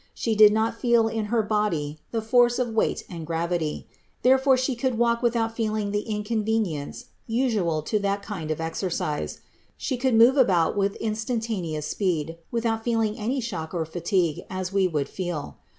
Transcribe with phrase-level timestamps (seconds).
[0.15, 3.85] She did not feel in her body the force of weight and gravity;
[4.23, 9.41] therefore She could walk without feeling the inconvenience usual to that kind of exercise;
[9.77, 14.87] She could move about with instantaneous speed, without feeling any shock or fatigue as we
[14.87, 15.57] would feel.